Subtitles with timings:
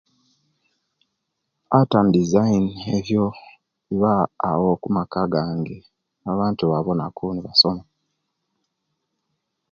[1.77, 2.63] Art and design
[2.95, 3.23] ebyo
[3.87, 4.13] biba
[4.49, 5.75] awo kumaka gange
[6.31, 7.83] abantu bawonaku nebasoma